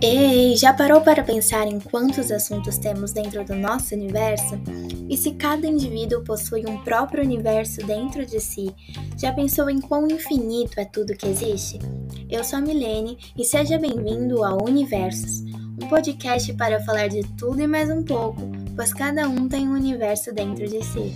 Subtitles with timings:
[0.00, 4.54] Ei, já parou para pensar em quantos assuntos temos dentro do nosso universo?
[5.08, 8.72] E se cada indivíduo possui um próprio universo dentro de si,
[9.16, 11.80] já pensou em quão infinito é tudo que existe?
[12.30, 15.42] Eu sou a Milene e seja bem-vindo ao Universos,
[15.82, 18.40] um podcast para falar de tudo e mais um pouco,
[18.76, 21.12] pois cada um tem um universo dentro de si.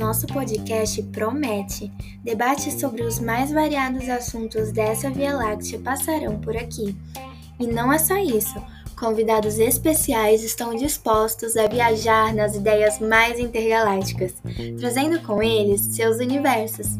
[0.00, 1.92] Nosso podcast promete.
[2.24, 6.96] Debates sobre os mais variados assuntos dessa Via Láctea passarão por aqui.
[7.60, 8.54] E não é só isso.
[8.98, 14.32] Convidados especiais estão dispostos a viajar nas ideias mais intergalácticas,
[14.78, 16.96] trazendo com eles seus universos.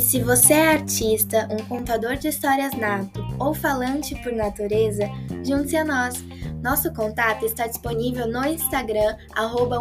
[0.00, 5.06] E se você é artista, um contador de histórias nato ou falante por natureza,
[5.44, 6.24] junte-se a nós.
[6.62, 9.14] Nosso contato está disponível no Instagram,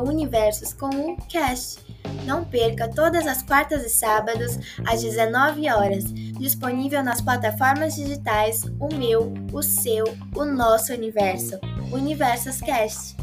[0.05, 1.79] universos com um cast.
[2.25, 8.93] Não perca todas as quartas e sábados, às 19 horas, disponível nas plataformas digitais O
[8.93, 10.03] Meu, O Seu,
[10.35, 11.57] O Nosso Universo,
[11.93, 13.15] Universos Cast.